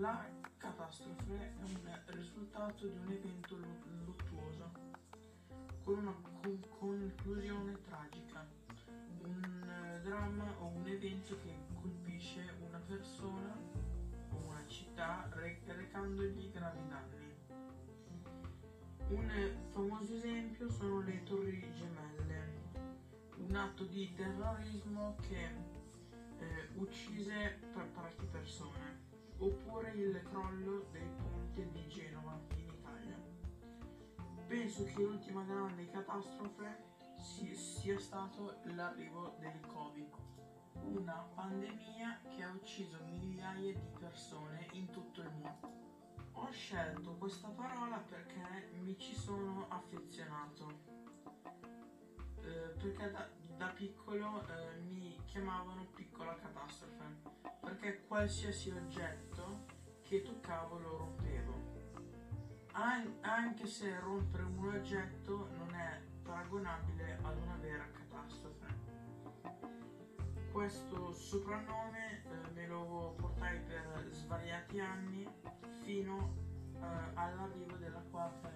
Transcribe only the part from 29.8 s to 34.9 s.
oppure il crollo del ponte di Genova in Italia. Penso